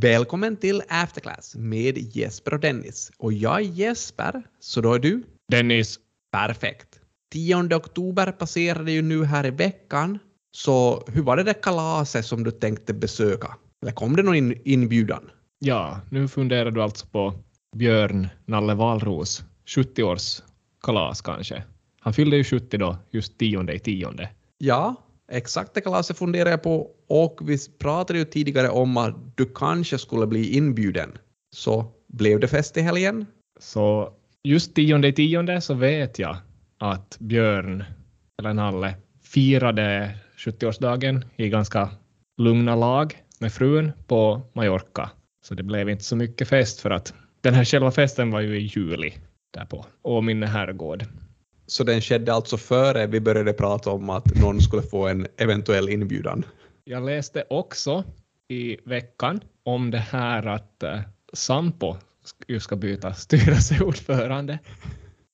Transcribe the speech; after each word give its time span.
Välkommen 0.00 0.56
till 0.56 0.82
Afterclass 0.88 1.54
med 1.56 1.98
Jesper 1.98 2.54
och 2.54 2.60
Dennis. 2.60 3.12
Och 3.18 3.32
jag 3.32 3.56
är 3.56 3.64
Jesper, 3.64 4.42
så 4.60 4.80
då 4.80 4.94
är 4.94 4.98
du? 4.98 5.22
Dennis. 5.48 5.98
Perfekt. 6.32 7.00
10 7.32 7.74
oktober 7.74 8.32
passerade 8.32 8.92
ju 8.92 9.02
nu 9.02 9.24
här 9.24 9.46
i 9.46 9.50
veckan, 9.50 10.18
så 10.50 11.04
hur 11.06 11.22
var 11.22 11.36
det 11.36 11.42
där 11.42 11.62
kalaset 11.62 12.26
som 12.26 12.44
du 12.44 12.50
tänkte 12.50 12.94
besöka? 12.94 13.56
Eller 13.82 13.92
kom 13.92 14.16
det 14.16 14.22
någon 14.22 14.34
in 14.34 14.60
inbjudan? 14.64 15.30
Ja, 15.58 16.00
nu 16.10 16.28
funderar 16.28 16.70
du 16.70 16.82
alltså 16.82 17.06
på 17.06 17.34
Björn 17.76 18.28
Nalle 18.46 18.74
Valros 18.74 19.42
70-års 19.66 20.42
kalas 20.82 21.20
kanske. 21.20 21.62
Han 22.00 22.12
fyllde 22.12 22.36
ju 22.36 22.44
70 22.44 22.78
då, 22.78 22.96
just 23.10 23.38
tionde 23.38 23.72
i 23.74 23.78
tionde. 23.78 24.30
Ja, 24.58 24.94
exakt 25.32 25.74
det 25.74 25.80
kalaset 25.80 26.18
funderar 26.18 26.50
jag 26.50 26.62
på 26.62 26.90
och 27.08 27.40
vi 27.42 27.58
pratade 27.78 28.18
ju 28.18 28.24
tidigare 28.24 28.68
om 28.68 28.96
att 28.96 29.36
du 29.36 29.46
kanske 29.54 29.98
skulle 29.98 30.26
bli 30.26 30.56
inbjuden. 30.56 31.18
Så 31.56 31.92
blev 32.06 32.40
det 32.40 32.48
fest 32.48 32.76
i 32.76 32.80
helgen? 32.80 33.26
Så 33.60 34.12
just 34.44 34.74
tionde 34.74 35.08
i 35.08 35.12
tionde 35.12 35.60
så 35.60 35.74
vet 35.74 36.18
jag 36.18 36.36
att 36.78 37.16
Björn, 37.20 37.84
eller 38.38 38.54
Nalle, 38.54 38.94
firade 39.22 40.14
70-årsdagen 40.36 41.24
i 41.36 41.48
ganska 41.48 41.90
lugna 42.38 42.76
lag 42.76 43.22
med 43.38 43.52
frun 43.52 43.92
på 44.06 44.42
Mallorca. 44.52 45.10
Så 45.44 45.54
det 45.54 45.62
blev 45.62 45.88
inte 45.88 46.04
så 46.04 46.16
mycket 46.16 46.48
fest 46.48 46.80
för 46.80 46.90
att 46.90 47.14
den 47.40 47.54
här 47.54 47.64
själva 47.64 47.90
festen 47.90 48.30
var 48.30 48.40
ju 48.40 48.60
i 48.60 48.66
juli 48.66 49.14
där 49.54 49.64
på 49.64 49.86
Åminne 50.02 50.46
herrgård. 50.46 51.04
Så 51.68 51.84
den 51.84 52.00
skedde 52.00 52.32
alltså 52.32 52.56
före 52.56 53.06
vi 53.06 53.20
började 53.20 53.52
prata 53.52 53.90
om 53.90 54.10
att 54.10 54.40
någon 54.40 54.60
skulle 54.60 54.82
få 54.82 55.06
en 55.08 55.26
eventuell 55.36 55.88
inbjudan? 55.88 56.44
Jag 56.84 57.04
läste 57.06 57.44
också 57.50 58.04
i 58.48 58.76
veckan 58.84 59.40
om 59.62 59.90
det 59.90 59.98
här 59.98 60.46
att 60.46 60.84
uh, 60.84 61.00
Sampo 61.32 61.96
ju 62.48 62.60
ska 62.60 62.76
byta 62.76 63.14
styrelseordförande. 63.14 64.58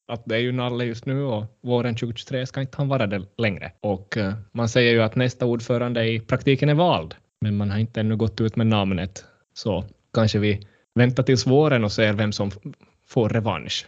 Att 0.09 0.22
det 0.25 0.34
är 0.34 0.39
ju 0.39 0.53
Nalle 0.53 0.84
just 0.84 1.06
nu 1.06 1.22
och 1.22 1.44
våren 1.62 1.94
2023 1.94 2.47
ska 2.47 2.61
inte 2.61 2.77
han 2.77 2.89
vara 2.89 3.06
det 3.06 3.27
längre. 3.39 3.72
Och 3.81 4.16
uh, 4.16 4.33
man 4.53 4.69
säger 4.69 4.92
ju 4.92 5.03
att 5.03 5.16
nästa 5.16 5.47
ordförande 5.47 6.09
i 6.09 6.20
praktiken 6.20 6.69
är 6.69 6.75
vald, 6.75 7.14
men 7.41 7.56
man 7.56 7.70
har 7.70 7.78
inte 7.78 8.00
ännu 8.00 8.16
gått 8.16 8.41
ut 8.41 8.56
med 8.56 8.66
namnet. 8.66 9.25
Så 9.55 9.84
kanske 10.14 10.39
vi 10.39 10.66
väntar 10.94 11.22
tills 11.22 11.47
våren 11.47 11.84
och 11.84 11.92
ser 11.92 12.12
vem 12.12 12.33
som 12.33 12.50
får 13.06 13.28
revansch. 13.28 13.87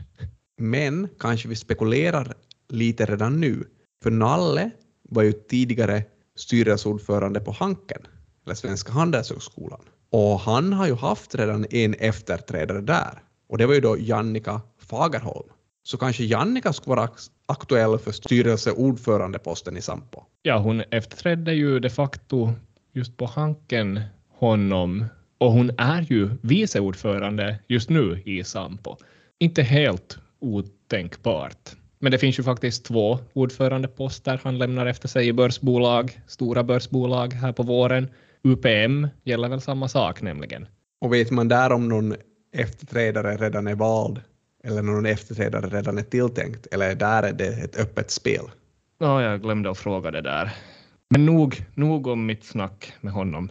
Men 0.57 1.09
kanske 1.19 1.49
vi 1.49 1.57
spekulerar 1.57 2.35
lite 2.69 3.07
redan 3.07 3.41
nu, 3.41 3.65
för 4.03 4.11
Nalle 4.11 4.71
var 5.09 5.23
ju 5.23 5.33
tidigare 5.33 6.05
styrelseordförande 6.37 7.41
på 7.41 7.53
Hanken, 7.53 8.03
eller 8.45 8.55
Svenska 8.55 8.93
Handelshögskolan. 8.93 9.81
Och 10.11 10.41
han 10.41 10.73
har 10.73 10.87
ju 10.87 10.95
haft 10.95 11.34
redan 11.34 11.67
en 11.71 11.95
efterträdare 11.95 12.81
där, 12.81 13.23
och 13.49 13.59
det 13.59 13.67
var 13.67 13.75
ju 13.75 13.81
då 13.81 13.97
Jannika 13.99 14.61
Fagerholm. 14.79 15.49
Så 15.83 15.99
kanske 15.99 16.25
Jannika 16.25 16.73
skulle 16.73 16.97
vara 16.97 17.09
aktuell 17.47 17.99
för 17.99 18.12
styrelseordförandeposten 18.12 19.77
i 19.77 19.83
Sampo. 19.83 20.23
Ja, 20.43 20.59
hon 20.59 20.81
efterträdde 20.91 21.53
ju 21.53 21.81
de 21.81 21.91
facto 21.91 22.53
just 22.93 23.17
på 23.17 23.27
Hanken 23.27 24.01
honom 24.29 25.05
och 25.39 25.53
hon 25.53 25.71
är 25.79 26.03
ju 26.03 26.31
vice 26.43 26.81
ordförande 26.81 27.59
just 27.69 27.91
nu 27.91 28.23
i 28.25 28.45
Sampo. 28.45 28.97
Inte 29.39 29.62
helt 29.62 30.19
otänkbart. 30.41 31.77
Men 31.98 32.12
det 32.12 32.19
finns 32.19 32.39
ju 32.39 32.42
faktiskt 32.42 32.84
två 32.84 33.19
ordförandeposter 33.33 34.41
han 34.45 34.59
lämnar 34.59 34.87
efter 34.87 35.09
sig 35.09 35.28
i 35.28 35.33
börsbolag, 35.33 36.20
stora 36.27 36.62
börsbolag 36.62 37.33
här 37.33 37.53
på 37.53 37.62
våren. 37.62 38.11
UPM 38.43 39.09
gäller 39.25 39.48
väl 39.48 39.61
samma 39.61 39.89
sak 39.89 40.23
nämligen. 40.23 40.67
Och 41.01 41.12
vet 41.12 41.31
man 41.31 41.48
där 41.48 41.73
om 41.73 41.89
någon 41.89 42.15
efterträdare 42.53 43.37
redan 43.37 43.66
är 43.66 43.75
vald 43.75 44.21
eller 44.65 44.83
någon 44.83 45.06
efterträdare 45.06 45.66
redan 45.66 45.99
är 45.99 46.03
tilltänkt 46.03 46.66
eller 46.66 46.94
där 46.94 47.22
är 47.22 47.32
det 47.32 47.49
ett 47.49 47.81
öppet 47.81 48.11
spel? 48.11 48.44
Ja, 48.99 49.22
jag 49.22 49.43
glömde 49.43 49.71
att 49.71 49.78
fråga 49.78 50.11
det 50.11 50.21
där. 50.21 50.53
Men 51.11 51.27
nog, 51.27 51.65
nog 51.75 52.06
om 52.06 52.27
mitt 52.27 52.44
snack 52.44 52.93
med 53.00 53.12
honom. 53.12 53.50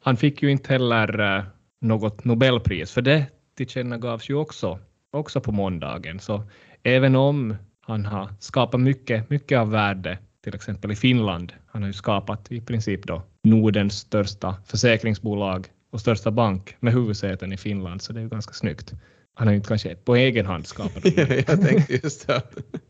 Han 0.00 0.16
fick 0.16 0.42
ju 0.42 0.50
inte 0.50 0.72
heller 0.72 1.20
uh, 1.20 1.44
något 1.80 2.24
Nobelpris, 2.24 2.92
för 2.92 3.02
det 3.02 3.26
tillkännagavs 3.56 4.30
ju 4.30 4.34
också, 4.34 4.78
också 5.16 5.40
på 5.40 5.52
måndagen. 5.52 6.20
Så 6.20 6.42
även 6.82 7.16
om 7.16 7.56
han 7.80 8.04
har 8.04 8.28
skapat 8.38 8.80
mycket, 8.80 9.30
mycket 9.30 9.58
av 9.58 9.70
värde, 9.70 10.18
till 10.44 10.54
exempel 10.54 10.92
i 10.92 10.96
Finland, 10.96 11.52
han 11.66 11.82
har 11.82 11.86
ju 11.86 11.92
skapat 11.92 12.52
i 12.52 12.60
princip 12.60 13.06
då 13.06 13.22
Nordens 13.44 13.98
största 13.98 14.56
försäkringsbolag 14.66 15.66
och 15.92 16.00
största 16.00 16.30
bank 16.30 16.76
med 16.80 16.92
huvudsäten 16.92 17.52
i 17.52 17.56
Finland, 17.56 18.02
så 18.02 18.12
det 18.12 18.20
är 18.20 18.22
ju 18.22 18.28
ganska 18.28 18.52
snyggt. 18.52 18.92
Han 19.34 19.46
har 19.46 19.52
ju 19.52 19.56
inte 19.56 19.68
kanske 19.68 19.94
på 19.94 20.16
egen 20.16 20.46
hand 20.46 20.66
skapat 20.66 21.02
det. 21.02 21.44
Jag 21.48 21.60
tänkte 21.60 21.94
just 22.02 22.26
det. 22.26 22.42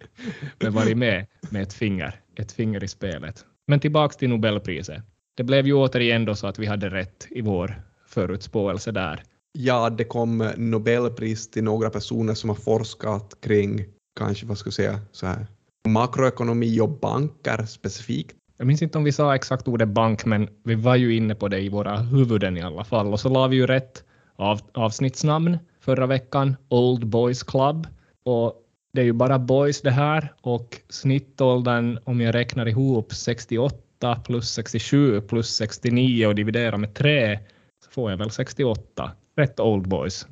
Men 0.59 0.73
varit 0.73 0.97
med 0.97 1.27
med 1.51 1.63
ett 1.63 1.73
finger, 1.73 2.21
ett 2.37 2.53
finger 2.53 2.85
i 2.85 2.89
spelet. 2.89 3.45
Men 3.67 3.81
tillbaks 3.81 4.17
till 4.17 4.29
Nobelpriset. 4.29 5.03
Det 5.37 5.45
blev 5.45 5.67
ju 5.67 5.75
återigen 5.75 6.25
då 6.25 6.35
så 6.35 6.47
att 6.47 6.59
vi 6.59 6.67
hade 6.67 6.91
rätt 6.91 7.27
i 7.31 7.41
vår 7.41 7.83
förutspåelse 8.07 8.93
där. 8.93 9.23
Ja, 9.59 9.91
det 9.91 10.05
kom 10.05 10.51
Nobelpris 10.57 11.51
till 11.51 11.65
några 11.65 11.91
personer 11.91 12.35
som 12.35 12.51
har 12.51 12.57
forskat 12.57 13.35
kring, 13.41 13.85
kanske 14.19 14.47
vad 14.47 14.59
ska 14.59 14.67
jag 14.67 14.75
säga, 14.75 15.01
så 15.13 15.27
här, 15.27 15.47
makroekonomi 15.89 16.81
och 16.81 16.89
banker 16.91 17.65
specifikt. 17.65 18.37
Jag 18.57 18.67
minns 18.67 18.83
inte 18.83 18.99
om 18.99 19.05
vi 19.05 19.13
sa 19.13 19.35
exakt 19.35 19.69
ordet 19.69 19.89
bank, 19.89 20.25
men 20.25 20.49
vi 20.65 20.75
var 20.75 20.97
ju 20.97 21.17
inne 21.17 21.35
på 21.35 21.49
det 21.49 21.61
i 21.61 21.69
våra 21.69 21.97
huvuden 21.97 22.57
i 22.57 22.63
alla 22.63 22.85
fall. 22.85 23.13
Och 23.13 23.21
så 23.21 23.29
la 23.29 23.47
vi 23.47 23.57
ju 23.57 23.67
rätt 23.67 24.05
av, 24.37 24.61
avsnittsnamn 24.73 25.59
förra 25.81 26.07
veckan, 26.07 26.57
Old 26.69 27.07
Boys 27.07 27.43
Club. 27.43 27.87
Och 28.25 28.63
det 28.93 29.01
är 29.01 29.05
ju 29.05 29.13
bara 29.13 29.39
boys 29.39 29.81
det 29.81 29.91
här 29.91 30.33
och 30.41 30.81
snittåldern, 30.89 31.99
om 32.05 32.21
jag 32.21 32.35
räknar 32.35 32.69
ihop 32.69 33.15
68 33.15 34.17
plus 34.25 34.51
67 34.51 35.21
plus 35.21 35.49
69 35.49 36.27
och 36.27 36.35
dividerar 36.35 36.77
med 36.77 36.95
3 36.95 37.39
så 37.85 37.91
får 37.91 38.11
jag 38.11 38.19
väl 38.19 38.31
68. 38.31 39.13
Rätt 39.37 39.61
Old 39.61 39.89
Boys. 39.89 40.27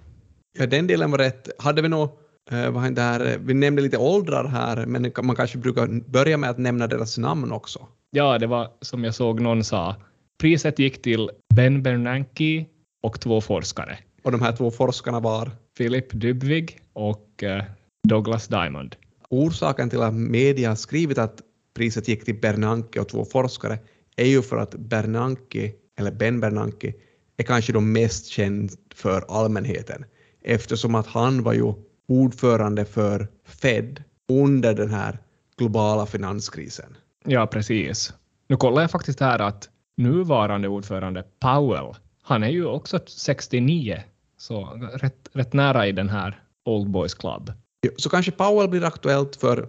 Ja, 0.58 0.66
den 0.66 0.86
delen 0.86 1.10
var 1.10 1.18
rätt. 1.18 1.48
Hade 1.58 1.82
vi 1.82 1.88
nog 1.88 2.08
Uh, 2.52 2.90
där, 2.90 3.38
vi 3.38 3.54
nämnde 3.54 3.82
lite 3.82 3.98
åldrar 3.98 4.44
här, 4.44 4.86
men 4.86 5.12
man 5.22 5.36
kanske 5.36 5.58
brukar 5.58 6.10
börja 6.10 6.36
med 6.36 6.50
att 6.50 6.58
nämna 6.58 6.86
deras 6.86 7.18
namn 7.18 7.52
också. 7.52 7.86
Ja, 8.10 8.38
det 8.38 8.46
var 8.46 8.70
som 8.80 9.04
jag 9.04 9.14
såg 9.14 9.40
någon 9.40 9.64
sa. 9.64 9.96
Priset 10.38 10.78
gick 10.78 11.02
till 11.02 11.30
Ben 11.54 11.82
Bernanke 11.82 12.66
och 13.02 13.20
två 13.20 13.40
forskare. 13.40 13.98
Och 14.22 14.32
de 14.32 14.42
här 14.42 14.56
två 14.56 14.70
forskarna 14.70 15.20
var? 15.20 15.50
Philip 15.78 16.20
Dybvig 16.20 16.80
och 16.92 17.42
uh, 17.42 17.62
Douglas 18.08 18.48
Diamond. 18.48 18.96
Orsaken 19.30 19.90
till 19.90 20.02
att 20.02 20.14
media 20.14 20.68
har 20.68 20.76
skrivit 20.76 21.18
att 21.18 21.40
priset 21.76 22.08
gick 22.08 22.24
till 22.24 22.40
Bernanke 22.40 23.00
och 23.00 23.08
två 23.08 23.24
forskare 23.24 23.78
är 24.16 24.26
ju 24.26 24.42
för 24.42 24.56
att 24.56 24.74
Bernanke, 24.74 25.72
eller 25.98 26.12
Ben 26.12 26.40
Bernanke, 26.40 26.92
är 27.36 27.44
kanske 27.44 27.72
de 27.72 27.92
mest 27.92 28.26
känd 28.26 28.72
för 28.94 29.24
allmänheten 29.28 30.04
eftersom 30.42 30.94
att 30.94 31.06
han 31.06 31.42
var 31.42 31.52
ju 31.52 31.72
ordförande 32.08 32.84
för 32.84 33.28
Fed 33.44 34.02
under 34.28 34.74
den 34.74 34.90
här 34.90 35.18
globala 35.56 36.06
finanskrisen. 36.06 36.96
Ja, 37.24 37.46
precis. 37.46 38.12
Nu 38.48 38.56
kollar 38.56 38.82
jag 38.82 38.90
faktiskt 38.90 39.20
här 39.20 39.38
att 39.38 39.68
nuvarande 39.96 40.68
ordförande 40.68 41.24
Powell, 41.40 41.94
han 42.22 42.42
är 42.42 42.48
ju 42.48 42.66
också 42.66 43.00
69, 43.06 44.02
så 44.36 44.64
rätt, 44.94 45.28
rätt 45.32 45.52
nära 45.52 45.86
i 45.86 45.92
den 45.92 46.08
här 46.08 46.42
Old 46.64 46.90
Boys 46.90 47.14
Club. 47.14 47.52
Så 47.96 48.10
kanske 48.10 48.32
Powell 48.32 48.68
blir 48.68 48.84
aktuellt 48.84 49.36
för 49.36 49.68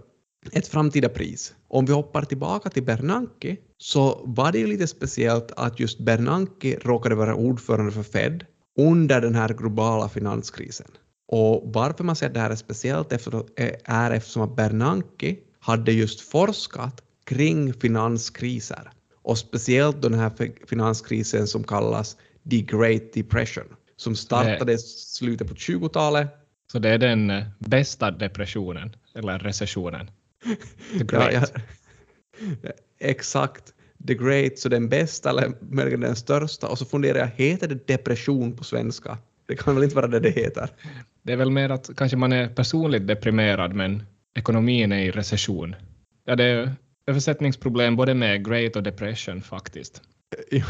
ett 0.51 0.67
framtida 0.67 1.09
pris. 1.09 1.55
Om 1.67 1.85
vi 1.85 1.93
hoppar 1.93 2.21
tillbaka 2.21 2.69
till 2.69 2.83
Bernanke 2.83 3.57
så 3.77 4.21
var 4.25 4.51
det 4.51 4.59
ju 4.59 4.67
lite 4.67 4.87
speciellt 4.87 5.51
att 5.57 5.79
just 5.79 5.99
Bernanke 5.99 6.79
råkade 6.81 7.15
vara 7.15 7.35
ordförande 7.35 7.91
för 7.91 8.03
Fed 8.03 8.45
under 8.77 9.21
den 9.21 9.35
här 9.35 9.49
globala 9.49 10.09
finanskrisen. 10.09 10.87
Och 11.27 11.61
varför 11.65 12.03
man 12.03 12.15
säger 12.15 12.29
att 12.29 12.33
det 12.33 12.39
här 12.39 12.49
är 12.49 12.55
speciellt 12.55 13.11
är 13.85 14.11
eftersom 14.11 14.41
att 14.41 14.55
Bernanke 14.55 15.35
hade 15.59 15.91
just 15.91 16.21
forskat 16.21 17.01
kring 17.25 17.73
finanskriser 17.73 18.91
och 19.23 19.37
speciellt 19.37 20.01
den 20.01 20.13
här 20.13 20.31
finanskrisen 20.67 21.47
som 21.47 21.63
kallas 21.63 22.17
the 22.49 22.61
Great 22.61 23.13
Depression 23.13 23.75
som 23.97 24.15
startade 24.15 24.73
i 24.73 24.77
slutet 24.77 25.47
på 25.47 25.53
20-talet. 25.53 26.27
Så 26.71 26.79
det 26.79 26.89
är 26.89 26.97
den 26.97 27.29
eh, 27.29 27.43
bästa 27.59 28.11
depressionen 28.11 28.95
eller 29.15 29.39
recessionen? 29.39 30.11
The 30.97 31.03
Great. 31.03 31.33
Ja, 31.33 31.61
ja. 32.61 32.71
Exakt. 32.99 33.73
The 34.07 34.13
Great, 34.13 34.59
så 34.59 34.69
den 34.69 34.89
bästa 34.89 35.29
eller 35.29 35.51
möjligen 35.59 35.99
den 35.99 36.15
största. 36.15 36.67
Och 36.67 36.77
så 36.77 36.85
funderar 36.85 37.19
jag, 37.19 37.27
heter 37.27 37.67
det 37.67 37.87
depression 37.87 38.57
på 38.57 38.63
svenska? 38.63 39.17
Det 39.45 39.55
kan 39.55 39.75
väl 39.75 39.83
inte 39.83 39.95
vara 39.95 40.07
det 40.07 40.19
det 40.19 40.29
heter? 40.29 40.69
Det 41.23 41.33
är 41.33 41.37
väl 41.37 41.51
mer 41.51 41.69
att 41.69 41.89
kanske 41.97 42.17
man 42.17 42.31
är 42.31 42.47
personligt 42.47 43.07
deprimerad 43.07 43.73
men 43.73 44.03
ekonomin 44.35 44.91
är 44.91 44.99
i 44.99 45.11
recession. 45.11 45.75
Ja, 46.25 46.35
det 46.35 46.43
är 46.43 46.75
översättningsproblem 47.07 47.95
både 47.95 48.13
med 48.13 48.47
Great 48.47 48.75
och 48.75 48.83
Depression 48.83 49.41
faktiskt. 49.41 50.01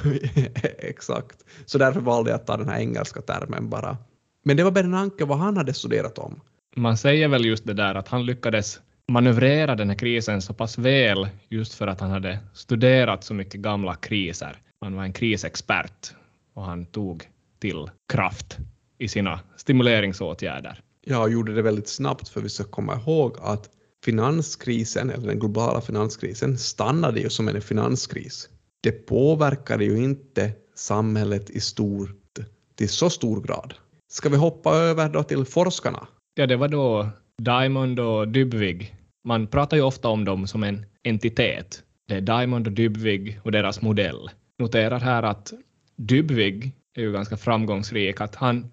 Exakt. 0.79 1.37
Så 1.65 1.77
därför 1.77 1.99
valde 1.99 2.29
jag 2.29 2.39
att 2.39 2.47
ta 2.47 2.57
den 2.57 2.69
här 2.69 2.79
engelska 2.79 3.21
termen 3.21 3.69
bara. 3.69 3.97
Men 4.43 4.57
det 4.57 4.63
var 4.63 4.71
Bernanke 4.71 5.25
vad 5.25 5.37
han 5.37 5.57
hade 5.57 5.73
studerat 5.73 6.17
om. 6.17 6.41
Man 6.75 6.97
säger 6.97 7.27
väl 7.27 7.45
just 7.45 7.65
det 7.65 7.73
där 7.73 7.95
att 7.95 8.07
han 8.07 8.25
lyckades 8.25 8.79
manövrera 9.07 9.75
den 9.75 9.89
här 9.89 9.97
krisen 9.97 10.41
så 10.41 10.53
pass 10.53 10.77
väl 10.77 11.27
just 11.49 11.73
för 11.73 11.87
att 11.87 11.99
han 11.99 12.11
hade 12.11 12.39
studerat 12.53 13.23
så 13.23 13.33
mycket 13.33 13.61
gamla 13.61 13.95
kriser. 13.95 14.57
Han 14.81 14.95
var 14.95 15.03
en 15.03 15.13
krisexpert 15.13 16.13
och 16.53 16.63
han 16.63 16.85
tog 16.85 17.23
till 17.59 17.89
kraft 18.09 18.57
i 18.97 19.07
sina 19.07 19.39
stimuleringsåtgärder. 19.57 20.81
Ja, 21.05 21.27
gjorde 21.27 21.53
det 21.53 21.61
väldigt 21.61 21.87
snabbt 21.87 22.29
för 22.29 22.41
vi 22.41 22.49
ska 22.49 22.63
komma 22.63 22.95
ihåg 22.95 23.37
att 23.41 23.69
finanskrisen, 24.05 25.09
eller 25.09 25.27
den 25.27 25.39
globala 25.39 25.81
finanskrisen, 25.81 26.57
stannade 26.57 27.19
ju 27.19 27.29
som 27.29 27.47
en 27.47 27.61
finanskris. 27.61 28.49
Det 28.81 28.91
påverkade 28.91 29.85
ju 29.85 30.03
inte 30.03 30.51
samhället 30.75 31.49
i 31.49 31.59
stort 31.59 32.39
till 32.75 32.89
så 32.89 33.09
stor 33.09 33.41
grad. 33.41 33.73
Ska 34.07 34.29
vi 34.29 34.37
hoppa 34.37 34.75
över 34.75 35.09
då 35.09 35.23
till 35.23 35.45
forskarna? 35.45 36.07
Ja, 36.35 36.47
det 36.47 36.55
var 36.55 36.67
då 36.67 37.09
Diamond 37.41 37.99
och 37.99 38.27
Dybvig. 38.27 38.95
Man 39.23 39.47
pratar 39.47 39.77
ju 39.77 39.83
ofta 39.83 40.07
om 40.07 40.25
dem 40.25 40.47
som 40.47 40.63
en 40.63 40.85
entitet. 41.03 41.83
Det 42.07 42.15
är 42.15 42.21
Diamond 42.21 42.67
och 42.67 42.73
Dybvig 42.73 43.39
och 43.43 43.51
deras 43.51 43.81
modell. 43.81 44.29
Noterar 44.59 44.99
här 44.99 45.23
att 45.23 45.53
Dybvig 45.95 46.71
är 46.95 47.01
ju 47.01 47.11
ganska 47.11 47.37
framgångsrik, 47.37 48.21
att 48.21 48.35
han 48.35 48.71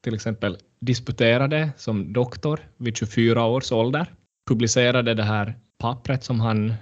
till 0.00 0.14
exempel 0.14 0.56
disputerade 0.80 1.70
som 1.76 2.12
doktor 2.12 2.60
vid 2.76 2.96
24 2.96 3.44
års 3.44 3.72
ålder, 3.72 4.06
publicerade 4.48 5.14
det 5.14 5.22
här 5.22 5.54
pappret 5.78 6.24
som 6.24 6.40
han 6.40 6.74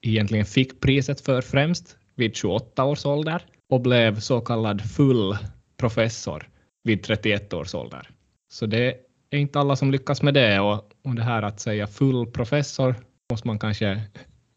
egentligen 0.00 0.44
fick 0.44 0.80
priset 0.80 1.20
för 1.20 1.40
främst 1.40 1.96
vid 2.14 2.36
28 2.36 2.84
års 2.84 3.06
ålder 3.06 3.42
och 3.70 3.80
blev 3.80 4.20
så 4.20 4.40
kallad 4.40 4.90
full 4.90 5.36
professor 5.76 6.48
vid 6.84 7.02
31 7.02 7.52
års 7.52 7.74
ålder. 7.74 8.08
Så 8.52 8.66
det 8.66 8.94
är 9.36 9.40
inte 9.40 9.60
alla 9.60 9.76
som 9.76 9.90
lyckas 9.90 10.22
med 10.22 10.34
det 10.34 10.60
och, 10.60 10.90
och 11.04 11.14
det 11.14 11.22
här 11.22 11.42
att 11.42 11.60
säga 11.60 11.86
full 11.86 12.26
professor 12.26 12.94
måste 13.30 13.46
man 13.46 13.58
kanske 13.58 14.02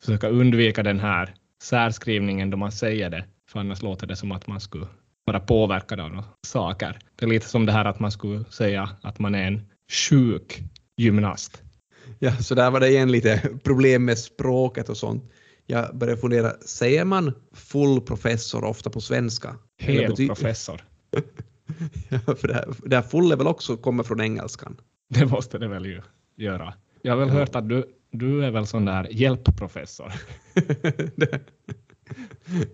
försöka 0.01 0.27
undvika 0.27 0.83
den 0.83 0.99
här 0.99 1.35
särskrivningen 1.63 2.49
då 2.49 2.57
man 2.57 2.71
säger 2.71 3.09
det, 3.09 3.25
för 3.49 3.59
annars 3.59 3.81
låter 3.81 4.07
det 4.07 4.15
som 4.15 4.31
att 4.31 4.47
man 4.47 4.59
skulle 4.59 4.87
vara 5.25 5.39
påverkad 5.39 5.99
av 5.99 6.23
saker. 6.47 6.99
Det 7.15 7.25
är 7.25 7.29
lite 7.29 7.49
som 7.49 7.65
det 7.65 7.71
här 7.71 7.85
att 7.85 7.99
man 7.99 8.11
skulle 8.11 8.43
säga 8.43 8.89
att 9.01 9.19
man 9.19 9.35
är 9.35 9.47
en 9.47 9.61
sjuk 10.09 10.61
gymnast. 10.97 11.61
Ja, 12.19 12.35
så 12.35 12.55
där 12.55 12.71
var 12.71 12.79
det 12.79 12.89
igen 12.89 13.11
lite 13.11 13.49
problem 13.63 14.05
med 14.05 14.17
språket 14.17 14.89
och 14.89 14.97
sånt. 14.97 15.31
Jag 15.65 15.97
började 15.97 16.21
fundera, 16.21 16.51
säger 16.51 17.05
man 17.05 17.33
full 17.53 18.01
professor 18.01 18.63
ofta 18.63 18.89
på 18.89 19.01
svenska? 19.01 19.55
Hel 19.77 20.27
professor. 20.27 20.81
Ja, 22.09 22.19
för 22.35 22.47
det 22.47 22.53
här, 22.53 22.65
det 22.85 22.95
här 22.95 23.03
full 23.03 23.31
är 23.31 23.35
väl 23.35 23.47
också 23.47 23.77
kommer 23.77 24.03
från 24.03 24.21
engelskan? 24.21 24.77
Det 25.09 25.25
måste 25.25 25.57
det 25.57 25.67
väl 25.67 25.85
ju 25.85 26.01
göra. 26.35 26.73
Jag 27.01 27.11
har 27.11 27.19
väl 27.19 27.27
ja. 27.27 27.33
hört 27.33 27.55
att 27.55 27.69
du, 27.69 27.85
du 28.11 28.45
är 28.45 28.51
väl 28.51 28.67
sån 28.67 28.85
där 28.85 29.07
hjälpprofessor. 29.11 30.13
det, 31.15 31.39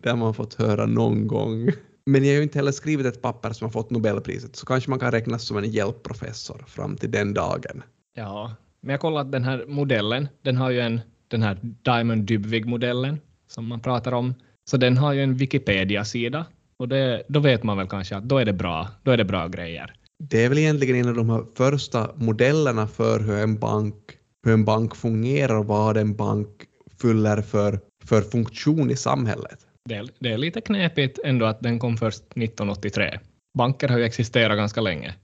det 0.01 0.09
har 0.09 0.17
man 0.17 0.33
fått 0.33 0.53
höra 0.53 0.85
någon 0.85 1.27
gång. 1.27 1.69
Men 2.05 2.23
jag 2.23 2.31
har 2.31 2.37
ju 2.37 2.43
inte 2.43 2.59
heller 2.59 2.71
skrivit 2.71 3.05
ett 3.05 3.21
papper 3.21 3.53
som 3.53 3.65
har 3.65 3.71
fått 3.71 3.89
Nobelpriset, 3.89 4.55
så 4.55 4.65
kanske 4.65 4.89
man 4.89 4.99
kan 4.99 5.11
räknas 5.11 5.47
som 5.47 5.57
en 5.57 5.71
hjälpprofessor 5.71 6.63
fram 6.67 6.97
till 6.97 7.11
den 7.11 7.33
dagen. 7.33 7.83
Ja, 8.15 8.55
men 8.81 8.91
jag 8.91 8.99
kollar 8.99 9.21
att 9.21 9.31
den 9.31 9.43
här 9.43 9.65
modellen, 9.67 10.27
den 10.41 10.57
har 10.57 10.69
ju 10.69 10.79
en, 10.79 11.01
den 11.27 11.43
här 11.43 11.57
Diamond 11.61 12.23
Dybvig-modellen 12.23 13.19
som 13.47 13.67
man 13.67 13.79
pratar 13.79 14.11
om, 14.11 14.33
så 14.69 14.77
den 14.77 14.97
har 14.97 15.13
ju 15.13 15.23
en 15.23 15.35
Wikipedia-sida 15.35 16.45
och 16.79 16.87
det, 16.89 17.23
då 17.27 17.39
vet 17.39 17.63
man 17.63 17.77
väl 17.77 17.87
kanske 17.87 18.15
att 18.15 18.23
då 18.23 18.37
är 18.37 18.45
det 18.45 18.53
bra, 18.53 18.87
då 19.03 19.11
är 19.11 19.17
det 19.17 19.25
bra 19.25 19.47
grejer. 19.47 19.93
Det 20.23 20.45
är 20.45 20.49
väl 20.49 20.57
egentligen 20.57 20.95
en 20.95 21.09
av 21.09 21.15
de 21.15 21.29
här 21.29 21.45
första 21.55 22.11
modellerna 22.15 22.87
för 22.87 23.19
hur 23.19 23.37
en 23.37 23.59
bank, 23.59 23.95
hur 24.43 24.53
en 24.53 24.65
bank 24.65 24.95
fungerar 24.95 25.55
och 25.55 25.65
vad 25.65 25.97
en 25.97 26.15
bank 26.15 26.49
fyller 27.01 27.41
för, 27.41 27.79
för 28.03 28.21
funktion 28.21 28.91
i 28.91 28.95
samhället. 28.95 29.59
Det 29.89 29.95
är, 29.95 30.09
det 30.19 30.29
är 30.29 30.37
lite 30.37 30.61
knepigt 30.61 31.19
ändå 31.23 31.45
att 31.45 31.61
den 31.61 31.79
kom 31.79 31.97
först 31.97 32.21
1983. 32.21 33.19
Banker 33.57 33.87
har 33.87 33.97
ju 33.97 34.03
existerat 34.03 34.57
ganska 34.57 34.81
länge. 34.81 35.15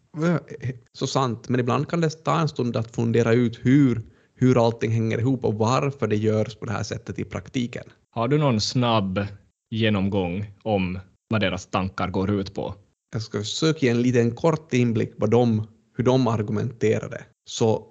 Så 0.94 1.08
sant, 1.08 1.50
men 1.50 1.60
ibland 1.60 1.88
kan 1.88 2.02
det 2.02 2.10
ta 2.10 2.40
en 2.40 2.48
stund 2.48 2.78
att 2.78 2.96
fundera 2.96 3.34
ut 3.34 3.60
hur, 3.64 4.02
hur 4.36 4.66
allting 4.66 4.92
hänger 4.92 5.20
ihop 5.20 5.46
och 5.46 5.54
varför 5.54 6.08
det 6.08 6.16
görs 6.16 6.56
på 6.56 6.66
det 6.66 6.72
här 6.72 6.84
sättet 6.84 7.20
i 7.20 7.24
praktiken. 7.24 7.84
Har 8.10 8.28
du 8.28 8.38
någon 8.38 8.62
snabb 8.62 9.28
genomgång 9.70 10.46
om 10.64 11.00
vad 11.28 11.42
deras 11.42 11.66
tankar 11.66 12.08
går 12.08 12.32
ut 12.32 12.54
på? 12.54 12.76
Jag 13.14 13.22
ska 13.22 13.40
försöka 13.40 13.80
ge 13.86 13.90
en 13.90 14.02
liten 14.02 14.32
kort 14.32 14.74
inblick 14.74 15.14
vad 15.18 15.30
de, 15.30 15.68
hur 15.98 16.04
de 16.04 16.28
argumenterade. 16.28 17.26
Så 17.46 17.88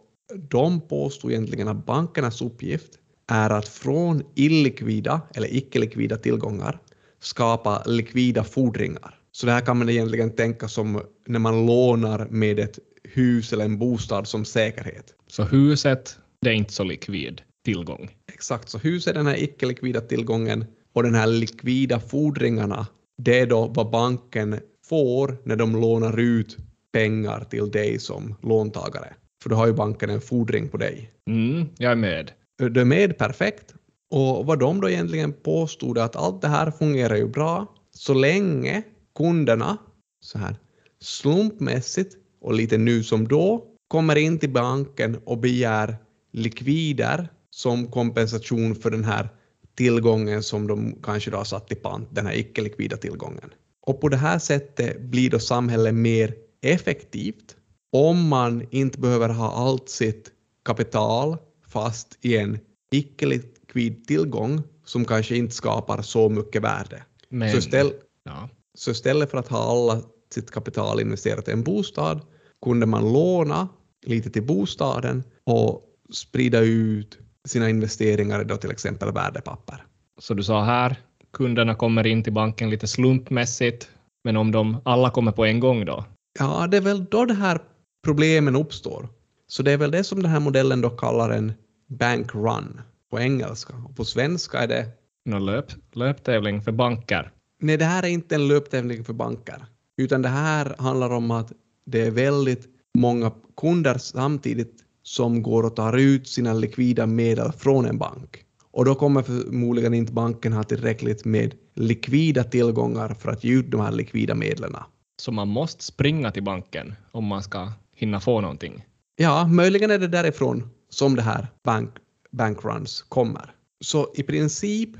de 0.50 0.80
påstod 0.80 1.30
egentligen 1.30 1.68
att 1.68 1.86
bankernas 1.86 2.42
uppgift 2.42 2.92
är 3.26 3.50
att 3.50 3.68
från 3.68 4.22
illikvida 4.34 5.20
eller 5.34 5.54
icke-likvida 5.54 6.16
tillgångar 6.16 6.80
skapa 7.20 7.82
likvida 7.86 8.44
fordringar. 8.44 9.18
Så 9.32 9.46
det 9.46 9.52
här 9.52 9.60
kan 9.60 9.78
man 9.78 9.88
egentligen 9.88 10.30
tänka 10.30 10.68
som 10.68 11.02
när 11.26 11.38
man 11.38 11.66
lånar 11.66 12.26
med 12.30 12.58
ett 12.58 12.78
hus 13.04 13.52
eller 13.52 13.64
en 13.64 13.78
bostad 13.78 14.28
som 14.28 14.44
säkerhet. 14.44 15.14
Så 15.26 15.42
huset, 15.42 16.18
det 16.40 16.50
är 16.50 16.54
inte 16.54 16.72
så 16.72 16.84
likvid 16.84 17.42
tillgång? 17.64 18.10
Exakt, 18.32 18.68
så 18.68 18.78
huset 18.78 19.10
är 19.10 19.18
den 19.18 19.26
här 19.26 19.42
icke-likvida 19.42 20.00
tillgången 20.00 20.64
och 20.92 21.02
den 21.02 21.14
här 21.14 21.26
likvida 21.26 22.00
fordringarna, 22.00 22.86
det 23.16 23.40
är 23.40 23.46
då 23.46 23.66
vad 23.66 23.90
banken 23.90 24.60
får 24.88 25.36
när 25.44 25.56
de 25.56 25.80
lånar 25.80 26.20
ut 26.20 26.56
pengar 26.92 27.44
till 27.50 27.70
dig 27.70 27.98
som 27.98 28.34
låntagare. 28.42 29.14
För 29.42 29.50
då 29.50 29.56
har 29.56 29.66
ju 29.66 29.72
banken 29.72 30.10
en 30.10 30.20
fordring 30.20 30.68
på 30.68 30.76
dig. 30.76 31.12
Mm, 31.30 31.66
jag 31.78 31.92
är 31.92 31.96
med. 31.96 32.30
Du 32.58 32.80
är 32.80 32.84
med 32.84 33.18
perfekt. 33.18 33.74
Och 34.10 34.46
vad 34.46 34.58
de 34.58 34.80
då 34.80 34.90
egentligen 34.90 35.32
påstod 35.32 35.98
att 35.98 36.16
allt 36.16 36.42
det 36.42 36.48
här 36.48 36.70
fungerar 36.70 37.16
ju 37.16 37.28
bra 37.28 37.66
så 37.90 38.14
länge 38.14 38.82
kunderna 39.18 39.76
så 40.20 40.38
här 40.38 40.56
slumpmässigt 41.00 42.16
och 42.40 42.54
lite 42.54 42.78
nu 42.78 43.02
som 43.02 43.28
då 43.28 43.64
kommer 43.88 44.16
in 44.16 44.38
till 44.38 44.50
banken 44.50 45.16
och 45.24 45.38
begär 45.38 45.96
likvider 46.32 47.28
som 47.50 47.90
kompensation 47.90 48.74
för 48.74 48.90
den 48.90 49.04
här 49.04 49.28
tillgången 49.74 50.42
som 50.42 50.66
de 50.66 51.02
kanske 51.02 51.30
då 51.30 51.36
har 51.36 51.44
satt 51.44 51.72
i 51.72 51.74
pant, 51.74 52.08
den 52.12 52.26
här 52.26 52.34
icke-likvida 52.34 52.96
tillgången. 52.96 53.50
Och 53.86 54.00
på 54.00 54.08
det 54.08 54.16
här 54.16 54.38
sättet 54.38 55.00
blir 55.00 55.30
då 55.30 55.38
samhället 55.38 55.94
mer 55.94 56.34
effektivt 56.62 57.56
om 57.92 58.28
man 58.28 58.66
inte 58.70 58.98
behöver 58.98 59.28
ha 59.28 59.52
allt 59.52 59.88
sitt 59.88 60.30
kapital 60.64 61.36
fast 61.68 62.18
i 62.20 62.36
en 62.36 62.58
icke-likvid 62.92 64.06
tillgång 64.06 64.62
som 64.84 65.04
kanske 65.04 65.36
inte 65.36 65.54
skapar 65.54 66.02
så 66.02 66.28
mycket 66.28 66.62
värde. 66.62 67.02
Men, 67.28 67.50
så, 67.50 67.58
istället, 67.58 68.00
ja. 68.24 68.48
så 68.74 68.90
istället 68.90 69.30
för 69.30 69.38
att 69.38 69.48
ha 69.48 69.58
alla 69.58 70.02
sitt 70.34 70.50
kapital 70.50 71.00
investerat 71.00 71.48
i 71.48 71.52
en 71.52 71.62
bostad 71.62 72.20
kunde 72.64 72.86
man 72.86 73.12
låna 73.12 73.68
lite 74.06 74.30
till 74.30 74.42
bostaden 74.42 75.24
och 75.44 75.82
sprida 76.12 76.60
ut 76.60 77.18
sina 77.48 77.70
investeringar 77.70 78.44
då 78.44 78.56
till 78.56 78.70
exempel 78.70 79.12
värdepapper. 79.12 79.84
Så 80.18 80.34
du 80.34 80.42
sa 80.42 80.64
här, 80.64 80.96
kunderna 81.32 81.74
kommer 81.74 82.06
in 82.06 82.22
till 82.22 82.32
banken 82.32 82.70
lite 82.70 82.86
slumpmässigt, 82.86 83.88
men 84.24 84.36
om 84.36 84.52
de 84.52 84.80
alla 84.84 85.10
kommer 85.10 85.32
på 85.32 85.44
en 85.44 85.60
gång 85.60 85.84
då? 85.84 86.04
Ja, 86.38 86.66
det 86.66 86.76
är 86.76 86.80
väl 86.80 87.04
då 87.04 87.24
det 87.24 87.34
här 87.34 87.58
problemen 88.04 88.56
uppstår. 88.56 89.08
Så 89.46 89.62
det 89.62 89.72
är 89.72 89.76
väl 89.76 89.90
det 89.90 90.04
som 90.04 90.22
den 90.22 90.30
här 90.30 90.40
modellen 90.40 90.80
då 90.80 90.90
kallar 90.90 91.30
en 91.30 91.52
bank 91.86 92.34
run 92.34 92.80
på 93.10 93.20
engelska. 93.20 93.74
Och 93.88 93.96
på 93.96 94.04
svenska 94.04 94.58
är 94.58 94.68
det... 94.68 94.86
Någon 95.24 95.46
löp, 95.46 95.66
löptävling 95.92 96.62
för 96.62 96.72
banker? 96.72 97.30
Nej, 97.60 97.76
det 97.76 97.84
här 97.84 98.02
är 98.02 98.08
inte 98.08 98.34
en 98.34 98.48
löptävling 98.48 99.04
för 99.04 99.12
banker, 99.12 99.66
utan 99.96 100.22
det 100.22 100.28
här 100.28 100.74
handlar 100.78 101.10
om 101.10 101.30
att 101.30 101.52
det 101.86 102.06
är 102.06 102.10
väldigt 102.10 102.68
många 102.98 103.32
kunder 103.56 103.98
samtidigt 103.98 104.83
som 105.04 105.42
går 105.42 105.62
och 105.62 105.76
tar 105.76 105.96
ut 105.96 106.28
sina 106.28 106.52
likvida 106.52 107.06
medel 107.06 107.52
från 107.52 107.86
en 107.86 107.98
bank. 107.98 108.44
Och 108.70 108.84
då 108.84 108.94
kommer 108.94 109.22
förmodligen 109.22 109.94
inte 109.94 110.12
banken 110.12 110.52
ha 110.52 110.62
tillräckligt 110.62 111.24
med 111.24 111.54
likvida 111.74 112.44
tillgångar 112.44 113.14
för 113.14 113.30
att 113.30 113.44
ge 113.44 113.52
ut 113.52 113.70
de 113.70 113.80
här 113.80 113.92
likvida 113.92 114.34
medlen. 114.34 114.76
Så 115.16 115.32
man 115.32 115.48
måste 115.48 115.84
springa 115.84 116.30
till 116.30 116.42
banken 116.42 116.94
om 117.12 117.24
man 117.24 117.42
ska 117.42 117.72
hinna 117.96 118.20
få 118.20 118.40
någonting? 118.40 118.84
Ja, 119.16 119.46
möjligen 119.46 119.90
är 119.90 119.98
det 119.98 120.08
därifrån 120.08 120.68
som 120.90 121.16
det 121.16 121.22
här 121.22 121.46
bank, 121.64 121.90
bankruns 122.30 123.02
kommer. 123.02 123.54
Så 123.80 124.12
i 124.14 124.22
princip 124.22 124.90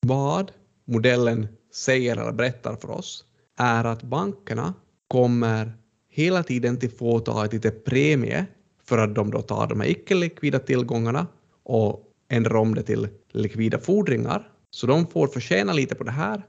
vad 0.00 0.52
modellen 0.86 1.48
säger 1.74 2.16
eller 2.16 2.32
berättar 2.32 2.76
för 2.76 2.90
oss 2.90 3.24
är 3.58 3.84
att 3.84 4.02
bankerna 4.02 4.74
kommer 5.08 5.72
hela 6.10 6.42
tiden 6.42 6.76
till 6.76 6.90
få 6.90 7.20
ta 7.20 7.44
ett 7.44 7.52
litet 7.52 7.84
premie 7.84 8.46
för 8.92 8.98
att 8.98 9.14
de 9.14 9.30
då 9.30 9.42
tar 9.42 9.66
de 9.66 9.80
här 9.80 9.88
icke-likvida 9.88 10.58
tillgångarna 10.58 11.26
och 11.62 12.12
ändrar 12.28 12.56
om 12.56 12.74
det 12.74 12.82
till 12.82 13.08
likvida 13.32 13.78
fordringar. 13.78 14.48
Så 14.70 14.86
de 14.86 15.06
får 15.06 15.26
förtjäna 15.26 15.72
lite 15.72 15.94
på 15.94 16.04
det 16.04 16.10
här 16.10 16.42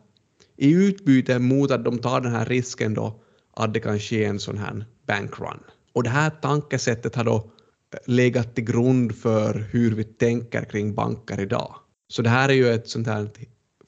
i 0.58 0.72
utbyte 0.72 1.40
mot 1.40 1.72
att 1.72 1.86
de 1.86 2.00
tar 2.00 2.22
den 2.22 2.32
här 2.32 2.46
risken 2.46 2.94
då 2.94 3.22
att 3.54 3.74
det 3.74 3.80
kan 3.80 4.00
ske 4.00 4.26
en 4.26 4.40
sån 4.40 4.58
här 4.58 4.86
bankrun. 5.08 5.60
Och 5.94 6.04
det 6.04 6.10
här 6.10 6.30
tankesättet 6.30 7.16
har 7.16 7.24
då 7.24 7.36
eh, 7.36 8.00
legat 8.06 8.56
till 8.56 8.64
grund 8.64 9.16
för 9.16 9.66
hur 9.72 9.96
vi 9.96 10.04
tänker 10.04 10.64
kring 10.64 10.96
banker 10.96 11.40
idag. 11.40 11.76
Så 12.08 12.22
det 12.22 12.30
här 12.30 12.50
är 12.50 12.54
ju 12.54 12.68
ett 12.68 12.90
sånt 12.90 13.08
här 13.08 13.30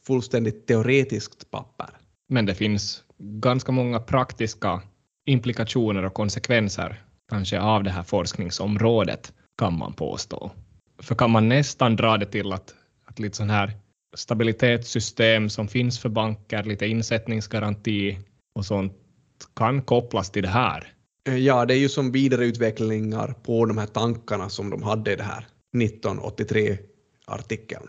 fullständigt 0.07 0.67
teoretiskt 0.67 1.51
papper. 1.51 1.89
Men 2.29 2.45
det 2.45 2.55
finns 2.55 3.03
ganska 3.19 3.71
många 3.71 4.00
praktiska 4.00 4.81
implikationer 5.25 6.05
och 6.05 6.13
konsekvenser 6.13 7.04
kanske 7.29 7.60
av 7.60 7.84
det 7.84 7.89
här 7.89 8.03
forskningsområdet 8.03 9.34
kan 9.58 9.77
man 9.77 9.94
påstå. 9.94 10.51
För 11.00 11.15
kan 11.15 11.32
man 11.32 11.50
nästan 11.50 11.96
dra 11.96 12.17
det 12.17 12.25
till 12.25 12.53
att, 12.53 12.74
att 13.05 13.20
lite 13.20 13.38
sån 13.38 13.50
här 13.50 13.72
stabilitetssystem 14.15 15.50
som 15.50 15.67
finns 15.67 16.00
för 16.00 16.10
banker, 16.10 16.63
lite 16.63 16.88
insättningsgaranti 16.88 18.20
och 18.55 18.65
sånt 18.65 18.94
kan 19.55 19.82
kopplas 19.82 20.32
till 20.32 20.44
det 20.44 20.50
här. 20.50 20.94
Ja, 21.38 21.65
det 21.65 21.74
är 21.74 21.77
ju 21.77 21.89
som 21.89 22.12
vidareutvecklingar 22.12 23.36
på 23.44 23.65
de 23.65 23.77
här 23.77 23.88
tankarna 23.88 24.50
som 24.50 24.70
de 24.70 24.84
hade 24.84 25.13
i 25.13 25.15
det 25.15 25.24
här 25.24 25.48
1983-artikeln. 25.77 27.88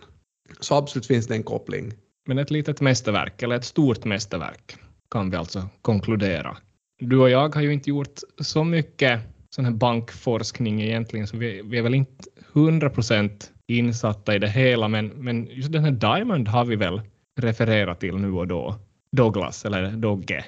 Så 0.60 0.74
absolut 0.74 1.06
finns 1.06 1.26
det 1.26 1.34
en 1.34 1.42
koppling. 1.42 1.92
Men 2.28 2.38
ett 2.38 2.50
litet 2.50 2.80
mästerverk, 2.80 3.42
eller 3.42 3.56
ett 3.56 3.64
stort 3.64 4.04
mästerverk, 4.04 4.76
kan 5.10 5.30
vi 5.30 5.36
alltså 5.36 5.68
konkludera. 5.82 6.56
Du 6.98 7.18
och 7.18 7.30
jag 7.30 7.54
har 7.54 7.62
ju 7.62 7.72
inte 7.72 7.90
gjort 7.90 8.20
så 8.40 8.64
mycket 8.64 9.20
sån 9.50 9.64
här 9.64 9.72
bankforskning 9.72 10.82
egentligen, 10.82 11.26
så 11.26 11.36
vi, 11.36 11.62
vi 11.64 11.78
är 11.78 11.82
väl 11.82 11.94
inte 11.94 12.24
100 12.52 12.90
procent 12.90 13.52
insatta 13.66 14.34
i 14.34 14.38
det 14.38 14.48
hela, 14.48 14.88
men, 14.88 15.06
men 15.06 15.46
just 15.46 15.72
den 15.72 15.84
här 15.84 15.90
Diamond 15.90 16.48
har 16.48 16.64
vi 16.64 16.76
väl 16.76 17.00
refererat 17.40 18.00
till 18.00 18.16
nu 18.16 18.32
och 18.32 18.46
då. 18.46 18.74
Douglas, 19.12 19.64
eller 19.64 19.90
Dogge. 19.90 20.44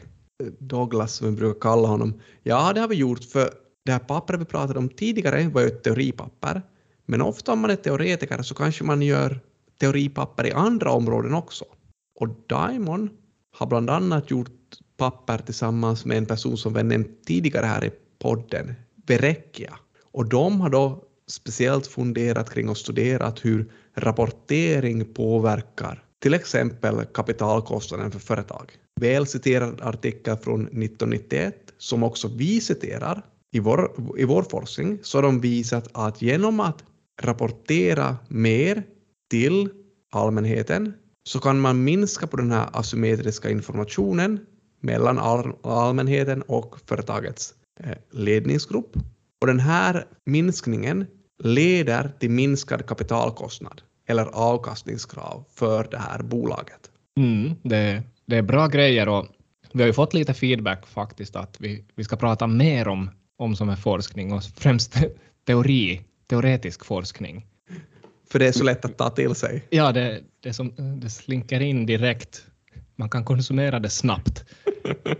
Douglas 0.58 1.14
som 1.14 1.30
vi 1.30 1.36
brukar 1.36 1.60
kalla 1.60 1.88
honom. 1.88 2.20
Ja, 2.42 2.72
det 2.72 2.80
har 2.80 2.88
vi 2.88 2.94
gjort 2.94 3.24
för 3.24 3.50
det 3.84 3.92
här 3.92 3.98
pappret 3.98 4.40
vi 4.40 4.44
pratade 4.44 4.78
om 4.78 4.88
tidigare 4.88 5.48
var 5.48 5.60
ju 5.60 5.66
ett 5.66 5.82
teoripapper. 5.82 6.62
Men 7.06 7.22
ofta 7.22 7.52
om 7.52 7.60
man 7.60 7.70
är 7.70 7.76
teoretiker 7.76 8.42
så 8.42 8.54
kanske 8.54 8.84
man 8.84 9.02
gör 9.02 9.40
teoripapper 9.80 10.46
i 10.46 10.52
andra 10.52 10.90
områden 10.90 11.34
också. 11.34 11.64
Och 12.20 12.28
Diamond 12.46 13.10
har 13.56 13.66
bland 13.66 13.90
annat 13.90 14.30
gjort 14.30 14.50
papper 14.98 15.38
tillsammans 15.38 16.04
med 16.04 16.18
en 16.18 16.26
person 16.26 16.56
som 16.56 16.74
vi 16.74 16.82
nämnt 16.82 17.24
tidigare 17.26 17.66
här 17.66 17.84
i 17.84 17.90
podden, 18.18 18.74
Verecchia. 19.06 19.78
Och 20.12 20.28
de 20.28 20.60
har 20.60 20.70
då 20.70 21.04
speciellt 21.26 21.86
funderat 21.86 22.50
kring 22.50 22.68
och 22.68 22.78
studerat 22.78 23.44
hur 23.44 23.72
rapportering 23.94 25.14
påverkar 25.14 26.04
till 26.22 26.34
exempel 26.34 27.04
kapitalkostnaden 27.04 28.10
för 28.10 28.18
företag. 28.18 28.72
Väl 29.00 29.26
citerad 29.26 29.80
artikel 29.80 30.36
från 30.36 30.60
1991 30.60 31.54
som 31.78 32.02
också 32.02 32.28
vi 32.28 32.60
citerar 32.60 33.22
i 33.52 33.60
vår, 33.60 33.90
i 34.18 34.24
vår 34.24 34.42
forskning 34.42 34.98
så 35.02 35.18
har 35.18 35.22
de 35.22 35.40
visat 35.40 35.88
att 35.92 36.22
genom 36.22 36.60
att 36.60 36.84
rapportera 37.22 38.16
mer 38.28 38.82
till 39.30 39.68
allmänheten 40.12 40.92
så 41.24 41.40
kan 41.40 41.60
man 41.60 41.84
minska 41.84 42.26
på 42.26 42.36
den 42.36 42.50
här 42.50 42.68
asymmetriska 42.72 43.50
informationen 43.50 44.40
mellan 44.80 45.18
allmänheten 45.62 46.42
och 46.42 46.76
företagets 46.86 47.54
eh, 47.80 47.96
ledningsgrupp. 48.10 48.96
Och 49.40 49.46
den 49.46 49.60
här 49.60 50.06
minskningen 50.26 51.06
leder 51.42 52.12
till 52.20 52.30
minskad 52.30 52.86
kapitalkostnad 52.86 53.82
eller 54.08 54.24
avkastningskrav 54.24 55.44
för 55.54 55.88
det 55.90 55.98
här 55.98 56.22
bolaget. 56.22 56.90
Mm, 57.16 57.54
det, 57.62 58.02
det 58.26 58.36
är 58.36 58.42
bra 58.42 58.66
grejer 58.66 59.08
och 59.08 59.26
vi 59.72 59.82
har 59.82 59.86
ju 59.86 59.92
fått 59.92 60.14
lite 60.14 60.34
feedback 60.34 60.86
faktiskt 60.86 61.36
att 61.36 61.60
vi, 61.60 61.84
vi 61.94 62.04
ska 62.04 62.16
prata 62.16 62.46
mer 62.46 62.88
om, 62.88 63.10
om 63.36 63.56
som 63.56 63.68
är 63.68 63.76
forskning 63.76 64.32
och 64.32 64.42
främst 64.56 64.96
teori, 65.46 66.00
teoretisk 66.26 66.84
forskning. 66.84 67.46
För 68.30 68.38
det 68.38 68.46
är 68.46 68.52
så 68.52 68.64
lätt 68.64 68.84
att 68.84 68.98
ta 68.98 69.10
till 69.10 69.34
sig. 69.34 69.64
Ja, 69.70 69.92
det, 69.92 70.20
det, 70.40 70.52
som, 70.52 70.72
det 71.00 71.10
slinker 71.10 71.60
in 71.60 71.86
direkt. 71.86 72.46
Man 72.98 73.10
kan 73.10 73.24
konsumera 73.24 73.78
det 73.78 73.90
snabbt. 73.90 74.44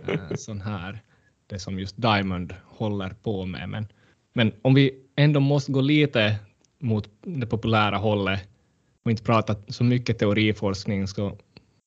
Eh, 0.07 0.35
sån 0.35 0.61
här, 0.61 0.99
det 1.47 1.59
som 1.59 1.79
just 1.79 1.97
Diamond 1.97 2.53
håller 2.65 3.09
på 3.09 3.45
med. 3.45 3.69
Men, 3.69 3.87
men 4.33 4.51
om 4.61 4.73
vi 4.73 4.91
ändå 5.15 5.39
måste 5.39 5.71
gå 5.71 5.81
lite 5.81 6.35
mot 6.79 7.09
det 7.21 7.47
populära 7.47 7.97
hållet 7.97 8.41
och 9.05 9.11
inte 9.11 9.23
prata 9.23 9.55
så 9.67 9.83
mycket 9.83 10.19
teoriforskning 10.19 11.07
så 11.07 11.37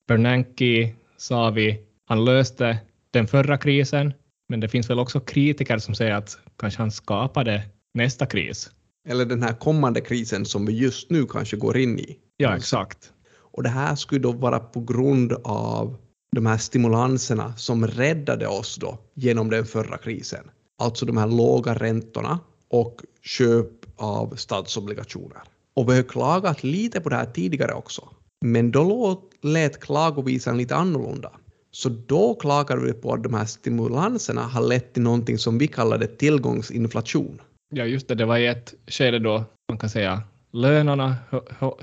Bernanke 0.09 0.95
sa 1.17 1.51
vi, 1.51 1.81
han 2.05 2.25
löste 2.25 2.79
den 3.11 3.27
förra 3.27 3.59
krisen, 3.59 4.15
men 4.49 4.61
det 4.61 4.69
finns 4.69 4.91
väl 4.91 4.99
också 4.99 5.21
kritiker 5.21 5.79
som 5.79 5.95
säger 5.95 6.15
att 6.15 6.39
kanske 6.57 6.83
han 6.83 6.91
skapade 6.91 7.63
nästa 7.95 8.27
kris. 8.27 8.71
Eller 9.09 9.25
den 9.25 9.43
här 9.43 9.53
kommande 9.53 10.01
krisen 10.01 10.45
som 10.45 10.67
vi 10.67 10.73
just 10.73 11.11
nu 11.11 11.27
kanske 11.27 11.57
går 11.57 11.77
in 11.77 11.99
i. 11.99 12.19
Ja, 12.37 12.57
exakt. 12.57 13.13
Och 13.53 13.63
det 13.63 13.69
här 13.69 13.95
skulle 13.95 14.21
då 14.21 14.33
vara 14.33 14.59
på 14.59 14.81
grund 14.81 15.33
av 15.45 15.97
de 16.37 16.47
här 16.47 16.59
stimulanserna 16.59 17.57
som 17.57 17.87
räddade 17.87 18.47
oss 18.47 18.77
då 18.77 18.99
genom 19.15 19.51
den 19.51 19.65
förra 19.65 19.99
krisen. 19.99 20.51
Alltså 20.79 21.07
de 21.07 21.17
här 21.17 21.27
låga 21.27 21.75
räntorna 21.75 22.39
och 22.69 23.01
köp 23.23 23.71
av 23.97 24.37
statsobligationer. 24.37 25.43
Och 25.75 25.89
vi 25.89 25.97
har 25.97 26.03
klagat 26.03 26.65
lite 26.65 27.01
på 27.01 27.09
det 27.09 27.17
här 27.17 27.27
tidigare 27.27 27.75
också. 27.75 28.09
Men 28.45 28.71
då 28.71 29.21
lät 29.43 29.81
klagovisan 29.81 30.59
lite 30.59 30.77
annorlunda. 30.77 31.31
Så 31.71 31.89
då 31.89 32.35
klagade 32.35 32.83
vi 32.83 32.93
på 32.93 33.15
att 33.15 33.23
de 33.23 33.35
här 33.35 33.45
stimulanserna 33.45 34.43
har 34.43 34.63
lett 34.63 34.93
till 34.93 35.03
någonting 35.03 35.39
som 35.39 35.59
vi 35.59 35.67
kallade 35.67 36.07
tillgångsinflation. 36.07 37.41
Ja, 37.75 37.85
just 37.85 38.09
det. 38.09 38.15
Det 38.15 38.25
var 38.25 38.39
i 38.39 38.47
ett 38.47 38.75
skede 38.87 39.19
då 39.19 39.45
man 39.69 39.79
kan 39.79 39.91
säga 39.91 40.23
lönerna 40.53 41.17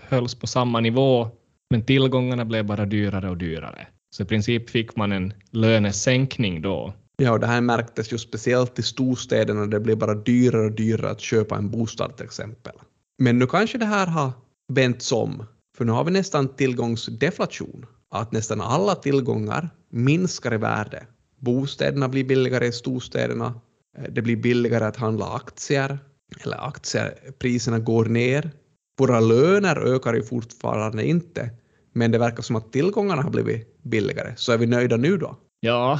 hölls 0.01 0.35
på 0.35 0.47
samma 0.47 0.79
nivå, 0.79 1.27
men 1.69 1.85
tillgångarna 1.85 2.45
blev 2.45 2.65
bara 2.65 2.85
dyrare 2.85 3.29
och 3.29 3.38
dyrare. 3.38 3.88
Så 4.15 4.23
i 4.23 4.25
princip 4.25 4.69
fick 4.69 4.95
man 4.95 5.11
en 5.11 5.33
lönesänkning 5.51 6.61
då. 6.61 6.93
Ja, 7.17 7.31
och 7.31 7.39
det 7.39 7.47
här 7.47 7.61
märktes 7.61 8.13
ju 8.13 8.17
speciellt 8.17 8.79
i 8.79 8.83
storstäderna. 8.83 9.65
Det 9.65 9.79
blev 9.79 9.97
bara 9.97 10.15
dyrare 10.15 10.65
och 10.65 10.71
dyrare 10.71 11.11
att 11.11 11.21
köpa 11.21 11.57
en 11.57 11.71
bostad 11.71 12.17
till 12.17 12.25
exempel. 12.25 12.73
Men 13.17 13.39
nu 13.39 13.47
kanske 13.47 13.77
det 13.77 13.85
här 13.85 14.07
har 14.07 14.31
vänts 14.73 15.11
om, 15.11 15.43
för 15.77 15.85
nu 15.85 15.91
har 15.91 16.03
vi 16.03 16.11
nästan 16.11 16.55
tillgångsdeflation. 16.55 17.85
Att 18.11 18.31
nästan 18.31 18.61
alla 18.61 18.95
tillgångar 18.95 19.69
minskar 19.89 20.53
i 20.53 20.57
värde. 20.57 21.07
Bostäderna 21.39 22.09
blir 22.09 22.23
billigare 22.23 22.67
i 22.67 22.71
storstäderna. 22.71 23.61
Eh, 23.97 24.03
det 24.11 24.21
blir 24.21 24.35
billigare 24.35 24.85
att 24.85 24.97
handla 24.97 25.33
aktier, 25.33 25.99
eller 26.43 26.67
aktiepriserna 26.67 27.79
går 27.79 28.05
ner. 28.05 28.51
Våra 29.00 29.20
löner 29.20 29.96
ökar 29.96 30.13
ju 30.13 30.24
fortfarande 30.24 31.08
inte, 31.08 31.50
men 31.94 32.12
det 32.12 32.18
verkar 32.18 32.44
som 32.44 32.56
att 32.56 32.72
tillgångarna 32.72 33.22
har 33.22 33.29
blivit 33.29 33.84
billigare. 33.84 34.34
Så 34.36 34.51
är 34.51 34.58
vi 34.58 34.65
nöjda 34.65 34.98
nu 34.98 35.18
då? 35.18 35.36
Ja, 35.60 36.00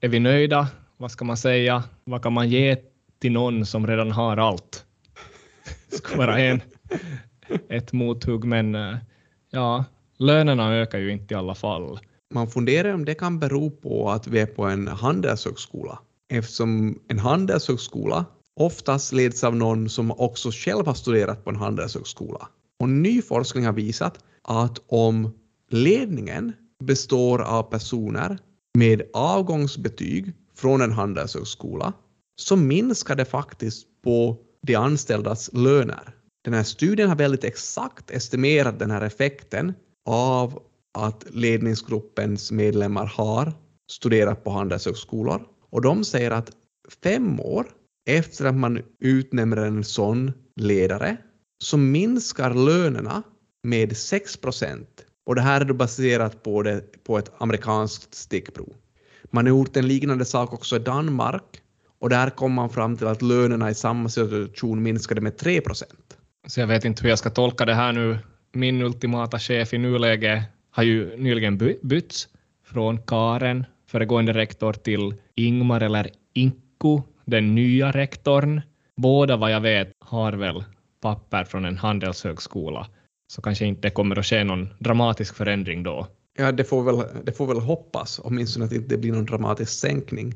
är 0.00 0.08
vi 0.08 0.18
nöjda? 0.18 0.68
Vad 0.96 1.10
ska 1.10 1.24
man 1.24 1.36
säga? 1.36 1.84
Vad 2.04 2.22
kan 2.22 2.32
man 2.32 2.48
ge 2.48 2.76
till 3.18 3.32
någon 3.32 3.66
som 3.66 3.86
redan 3.86 4.10
har 4.10 4.36
allt? 4.36 4.84
Det 5.90 5.96
ska 5.96 6.16
vara 6.16 6.38
en, 6.38 6.60
ett 7.68 7.92
mothugg, 7.92 8.44
men 8.44 8.74
eh, 8.74 8.96
ja, 9.50 9.84
lönerna 10.18 10.74
ökar 10.74 10.98
ju 10.98 11.12
inte 11.12 11.34
i 11.34 11.36
alla 11.36 11.54
fall. 11.54 12.00
Man 12.34 12.48
funderar 12.48 12.94
om 12.94 13.04
det 13.04 13.14
kan 13.14 13.38
bero 13.38 13.70
på 13.70 14.10
att 14.10 14.26
vi 14.26 14.40
är 14.40 14.46
på 14.46 14.64
en 14.64 14.88
handelshögskola 14.88 15.98
eftersom 16.28 16.98
en 17.08 17.18
handelshögskola 17.18 18.24
oftast 18.58 19.12
leds 19.12 19.44
av 19.44 19.56
någon 19.56 19.88
som 19.88 20.10
också 20.10 20.50
själv 20.52 20.86
har 20.86 20.94
studerat 20.94 21.44
på 21.44 21.50
en 21.50 21.56
handelshögskola. 21.56 22.48
Och 22.80 22.88
ny 22.88 23.22
forskning 23.22 23.64
har 23.64 23.72
visat 23.72 24.18
att 24.42 24.78
om 24.86 25.34
ledningen 25.70 26.52
består 26.84 27.42
av 27.42 27.62
personer 27.62 28.38
med 28.78 29.02
avgångsbetyg 29.12 30.32
från 30.54 30.82
en 30.82 30.92
handelshögskola 30.92 31.92
så 32.36 32.56
minskar 32.56 33.16
det 33.16 33.24
faktiskt 33.24 33.86
på 34.04 34.36
de 34.62 34.74
anställdas 34.74 35.50
löner. 35.52 36.14
Den 36.44 36.54
här 36.54 36.62
studien 36.62 37.08
har 37.08 37.16
väldigt 37.16 37.44
exakt 37.44 38.10
estimerat 38.10 38.78
den 38.78 38.90
här 38.90 39.02
effekten 39.02 39.74
av 40.04 40.62
att 40.98 41.26
ledningsgruppens 41.30 42.52
medlemmar 42.52 43.06
har 43.06 43.52
studerat 43.90 44.44
på 44.44 44.50
handelshögskolor 44.50 45.46
och 45.70 45.82
de 45.82 46.04
säger 46.04 46.30
att 46.30 46.50
fem 47.02 47.40
år 47.40 47.66
efter 48.08 48.44
att 48.44 48.54
man 48.54 48.82
utnämner 49.00 49.56
en 49.56 49.84
sån 49.84 50.32
ledare 50.56 51.16
så 51.58 51.76
minskar 51.76 52.54
lönerna 52.54 53.22
med 53.62 53.96
6 53.96 54.36
procent. 54.36 55.04
Och 55.26 55.34
det 55.34 55.40
här 55.40 55.60
är 55.60 55.64
då 55.64 55.74
baserat 55.74 56.42
på, 56.42 56.62
det, 56.62 57.04
på 57.04 57.18
ett 57.18 57.32
amerikanskt 57.38 58.14
stickprov. 58.14 58.74
Man 59.30 59.46
har 59.46 59.48
gjort 59.48 59.76
en 59.76 59.88
liknande 59.88 60.24
sak 60.24 60.52
också 60.52 60.76
i 60.76 60.78
Danmark 60.78 61.62
och 61.98 62.10
där 62.10 62.30
kom 62.30 62.52
man 62.52 62.70
fram 62.70 62.96
till 62.96 63.06
att 63.06 63.22
lönerna 63.22 63.70
i 63.70 63.74
samma 63.74 64.08
situation 64.08 64.82
minskade 64.82 65.20
med 65.20 65.36
3 65.36 65.60
procent. 65.60 66.16
Så 66.46 66.60
jag 66.60 66.66
vet 66.66 66.84
inte 66.84 67.02
hur 67.02 67.08
jag 67.08 67.18
ska 67.18 67.30
tolka 67.30 67.64
det 67.64 67.74
här 67.74 67.92
nu. 67.92 68.18
Min 68.52 68.82
ultimata 68.82 69.38
chef 69.38 69.74
i 69.74 69.78
nuläget 69.78 70.42
har 70.70 70.82
ju 70.82 71.16
nyligen 71.16 71.78
bytts 71.82 72.28
från 72.64 73.02
Karen, 73.02 73.64
föregående 73.86 74.32
rektor, 74.32 74.72
till 74.72 75.14
Ingmar 75.34 75.80
eller 75.80 76.10
Inko 76.34 77.02
den 77.28 77.54
nya 77.54 77.90
rektorn. 77.90 78.60
Båda 78.96 79.36
vad 79.36 79.50
jag 79.50 79.60
vet 79.60 79.92
har 79.98 80.32
väl 80.32 80.64
papper 81.00 81.44
från 81.44 81.64
en 81.64 81.76
handelshögskola, 81.76 82.86
så 83.32 83.42
kanske 83.42 83.66
inte 83.66 83.90
kommer 83.90 84.18
att 84.18 84.26
ske 84.26 84.44
någon 84.44 84.68
dramatisk 84.78 85.34
förändring 85.34 85.82
då. 85.82 86.06
Ja, 86.38 86.52
det 86.52 86.64
får 86.64 86.82
väl, 86.82 87.24
det 87.24 87.32
får 87.32 87.46
väl 87.46 87.60
hoppas, 87.60 88.20
åtminstone 88.24 88.64
att 88.64 88.70
det 88.70 88.76
inte 88.76 88.98
blir 88.98 89.12
någon 89.12 89.26
dramatisk 89.26 89.72
sänkning. 89.72 90.34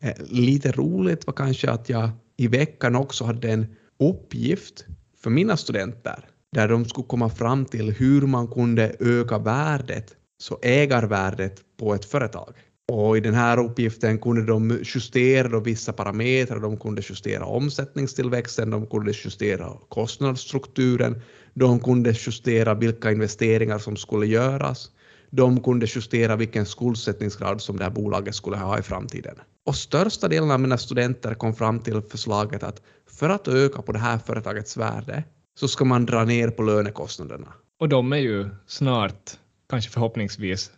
Eh, 0.00 0.14
lite 0.30 0.72
roligt 0.72 1.26
var 1.26 1.34
kanske 1.34 1.70
att 1.70 1.88
jag 1.88 2.10
i 2.36 2.46
veckan 2.48 2.96
också 2.96 3.24
hade 3.24 3.50
en 3.50 3.66
uppgift 3.98 4.84
för 5.22 5.30
mina 5.30 5.56
studenter 5.56 6.24
där 6.52 6.68
de 6.68 6.84
skulle 6.84 7.06
komma 7.06 7.28
fram 7.28 7.64
till 7.64 7.92
hur 7.92 8.26
man 8.26 8.48
kunde 8.48 8.96
öka 9.00 9.38
värdet, 9.38 10.16
så 10.38 10.58
ägarvärdet 10.62 11.60
på 11.78 11.94
ett 11.94 12.04
företag. 12.04 12.54
Och 12.92 13.16
i 13.16 13.20
den 13.20 13.34
här 13.34 13.58
uppgiften 13.58 14.18
kunde 14.18 14.42
de 14.42 14.80
justera 14.84 15.48
då 15.48 15.60
vissa 15.60 15.92
parametrar, 15.92 16.60
de 16.60 16.76
kunde 16.76 17.02
justera 17.08 17.44
omsättningstillväxten, 17.44 18.70
de 18.70 18.86
kunde 18.86 19.12
justera 19.24 19.72
kostnadsstrukturen, 19.88 21.22
de 21.54 21.80
kunde 21.80 22.10
justera 22.10 22.74
vilka 22.74 23.12
investeringar 23.12 23.78
som 23.78 23.96
skulle 23.96 24.26
göras, 24.26 24.90
de 25.30 25.62
kunde 25.62 25.86
justera 25.94 26.36
vilken 26.36 26.66
skuldsättningsgrad 26.66 27.60
som 27.60 27.76
det 27.76 27.84
här 27.84 27.90
bolaget 27.90 28.34
skulle 28.34 28.56
ha 28.56 28.78
i 28.78 28.82
framtiden. 28.82 29.34
Och 29.66 29.76
största 29.76 30.28
delen 30.28 30.50
av 30.50 30.60
mina 30.60 30.78
studenter 30.78 31.34
kom 31.34 31.54
fram 31.54 31.78
till 31.78 32.02
förslaget 32.10 32.62
att 32.62 32.82
för 33.10 33.28
att 33.28 33.48
öka 33.48 33.82
på 33.82 33.92
det 33.92 33.98
här 33.98 34.18
företagets 34.18 34.76
värde 34.76 35.24
så 35.58 35.68
ska 35.68 35.84
man 35.84 36.06
dra 36.06 36.24
ner 36.24 36.48
på 36.48 36.62
lönekostnaderna. 36.62 37.48
Och 37.80 37.88
de 37.88 38.12
är 38.12 38.16
ju 38.16 38.48
snart, 38.66 39.30
kanske 39.68 39.90
förhoppningsvis, 39.90 40.70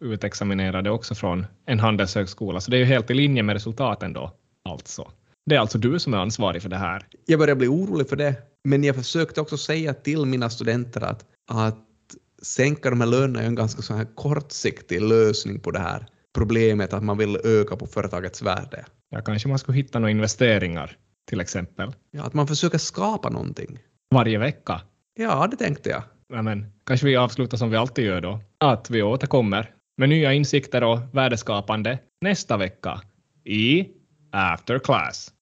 utexaminerade 0.00 0.90
också 0.90 1.14
från 1.14 1.46
en 1.66 1.80
handelshögskola, 1.80 2.60
så 2.60 2.70
det 2.70 2.76
är 2.76 2.78
ju 2.78 2.84
helt 2.84 3.10
i 3.10 3.14
linje 3.14 3.42
med 3.42 3.52
resultaten 3.52 4.12
då, 4.12 4.32
alltså. 4.64 5.10
Det 5.46 5.56
är 5.56 5.60
alltså 5.60 5.78
du 5.78 5.98
som 5.98 6.14
är 6.14 6.18
ansvarig 6.18 6.62
för 6.62 6.68
det 6.68 6.76
här. 6.76 7.06
Jag 7.26 7.38
börjar 7.38 7.54
bli 7.54 7.68
orolig 7.68 8.08
för 8.08 8.16
det, 8.16 8.34
men 8.64 8.84
jag 8.84 8.96
försökte 8.96 9.40
också 9.40 9.56
säga 9.56 9.94
till 9.94 10.26
mina 10.26 10.50
studenter 10.50 11.00
att, 11.00 11.24
att 11.50 11.86
sänka 12.42 12.90
de 12.90 13.00
här 13.00 13.08
lönerna 13.08 13.42
är 13.42 13.46
en 13.46 13.54
ganska 13.54 13.82
så 13.82 13.94
här 13.94 14.06
kortsiktig 14.14 15.02
lösning 15.02 15.60
på 15.60 15.70
det 15.70 15.78
här 15.78 16.06
problemet 16.34 16.92
att 16.92 17.02
man 17.02 17.18
vill 17.18 17.38
öka 17.44 17.76
på 17.76 17.86
företagets 17.86 18.42
värde. 18.42 18.84
Ja, 19.10 19.20
kanske 19.20 19.48
man 19.48 19.58
skulle 19.58 19.76
hitta 19.76 19.98
några 19.98 20.10
investeringar 20.10 20.96
till 21.28 21.40
exempel. 21.40 21.92
Ja, 22.10 22.22
att 22.22 22.34
man 22.34 22.46
försöker 22.46 22.78
skapa 22.78 23.30
någonting. 23.30 23.78
Varje 24.14 24.38
vecka. 24.38 24.80
Ja, 25.14 25.48
det 25.50 25.56
tänkte 25.56 25.90
jag. 25.90 26.02
Ja, 26.28 26.42
men 26.42 26.72
kanske 26.86 27.06
vi 27.06 27.16
avslutar 27.16 27.56
som 27.56 27.70
vi 27.70 27.76
alltid 27.76 28.04
gör 28.04 28.20
då. 28.20 28.40
Att 28.58 28.90
vi 28.90 29.02
återkommer 29.02 29.70
med 30.00 30.08
nya 30.08 30.32
insikter 30.32 30.84
och 30.84 30.98
värdeskapande 31.12 31.98
nästa 32.20 32.56
vecka 32.56 33.00
i 33.44 33.88
After 34.32 34.78
Class. 34.78 35.32